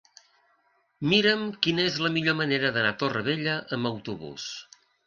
[1.11, 4.53] Mira'm quina és la millor manera d'anar a Torrevella amb autobús.